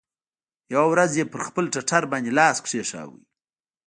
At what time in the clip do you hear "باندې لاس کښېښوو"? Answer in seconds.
2.11-3.17